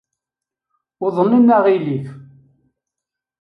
[1.05, 2.09] Uḍnen aɣilif.